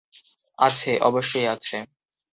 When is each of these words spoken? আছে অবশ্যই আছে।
আছে 0.59 0.91
অবশ্যই 1.01 1.47
আছে। 1.47 1.77